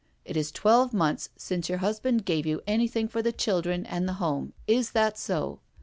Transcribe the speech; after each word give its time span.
It 0.25 0.35
is 0.35 0.51
twelve 0.51 0.95
months 0.95 1.29
since 1.37 1.69
your 1.69 1.77
husband 1.77 2.25
gave 2.25 2.47
you 2.47 2.63
anything 2.65 3.07
for 3.07 3.21
the 3.21 3.31
children 3.31 3.85
and 3.85 4.07
the 4.09 4.13
home— 4.13 4.53
is 4.77 4.93
that 4.93 5.15
so?" 5.15 5.59